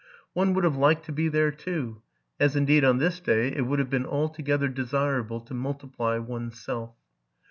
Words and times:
One 0.33 0.55
would 0.55 0.63
have 0.63 0.75
liked 0.77 1.05
to 1.05 1.11
be 1.11 1.29
there 1.29 1.51
too; 1.51 2.01
as 2.39 2.55
indeed, 2.55 2.83
on 2.83 2.97
this 2.97 3.19
day, 3.19 3.49
it 3.55 3.67
would 3.67 3.77
have 3.77 3.91
been 3.91 4.07
altogether 4.07 4.67
desirable 4.67 5.41
to 5.41 5.53
multiply 5.53 6.17
one's 6.17 6.59
self. 6.59 6.95